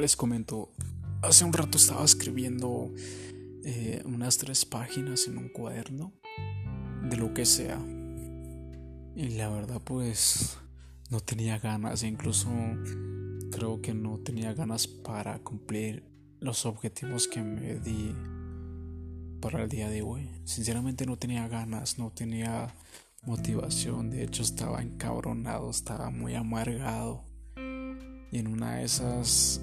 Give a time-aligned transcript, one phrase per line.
[0.00, 0.72] Les comento,
[1.20, 2.90] hace un rato estaba escribiendo
[3.64, 6.14] eh, unas tres páginas en un cuaderno
[7.02, 7.78] de lo que sea.
[9.14, 10.56] Y la verdad pues
[11.10, 12.48] no tenía ganas, incluso
[13.52, 16.02] creo que no tenía ganas para cumplir
[16.40, 18.14] los objetivos que me di
[19.42, 20.30] para el día de hoy.
[20.44, 22.74] Sinceramente no tenía ganas, no tenía
[23.26, 27.22] motivación, de hecho estaba encabronado, estaba muy amargado.
[28.32, 29.60] Y en una de esas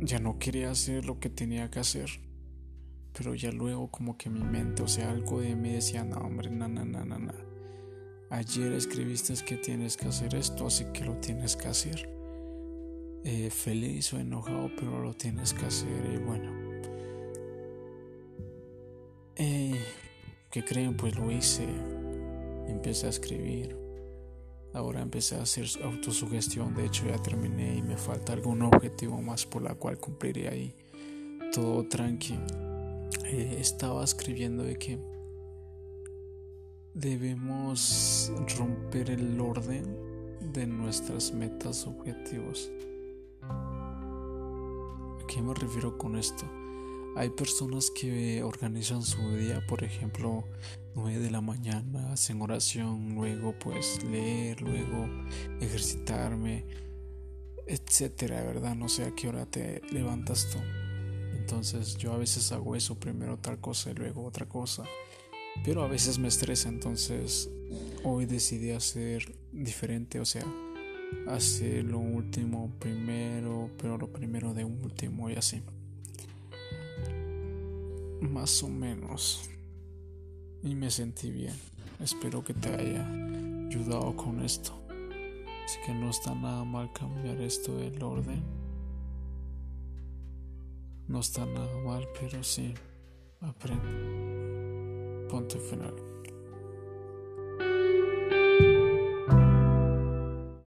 [0.00, 2.08] ya no quería hacer lo que tenía que hacer.
[3.12, 6.50] Pero ya luego como que mi mente, o sea, algo de mí decía, no hombre,
[6.50, 7.34] na, na, na, na, na.
[8.30, 12.08] Ayer escribiste que tienes que hacer esto, así que lo tienes que hacer.
[13.24, 16.12] Eh, feliz o enojado, pero lo tienes que hacer.
[16.14, 16.52] Y bueno.
[19.36, 19.80] Eh,
[20.50, 20.96] ¿Qué creen?
[20.96, 21.66] Pues lo hice.
[22.68, 23.87] Empecé a escribir.
[24.72, 29.46] Ahora empecé a hacer autosugestión, de hecho ya terminé y me falta algún objetivo más
[29.46, 30.74] por la cual cumpliré ahí.
[31.52, 32.38] Todo tranqui.
[33.24, 34.98] Eh, estaba escribiendo de que
[36.94, 39.84] debemos romper el orden
[40.52, 42.70] de nuestras metas objetivos.
[43.42, 46.44] ¿A qué me refiero con esto?
[47.16, 50.44] Hay personas que organizan su día, por ejemplo,
[50.98, 55.08] 9 de la mañana, hacen oración, luego pues leer, luego
[55.60, 56.64] ejercitarme,
[57.66, 58.74] etcétera, ¿verdad?
[58.74, 60.58] No sé a qué hora te levantas tú.
[61.38, 64.82] Entonces yo a veces hago eso, primero tal cosa y luego otra cosa.
[65.64, 67.48] Pero a veces me estresa, entonces
[68.02, 70.44] hoy decidí hacer diferente, o sea,
[71.28, 75.62] hacer lo último primero, pero lo primero de último y así
[78.20, 79.48] más o menos.
[80.62, 81.54] Y me sentí bien.
[82.00, 83.06] Espero que te haya
[83.68, 84.72] ayudado con esto.
[85.64, 88.42] Así que no está nada mal cambiar esto del orden.
[91.06, 92.74] No está nada mal, pero sí,
[93.40, 95.28] aprende.
[95.28, 95.94] Punto final.